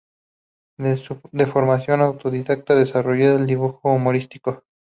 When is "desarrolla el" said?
2.73-3.45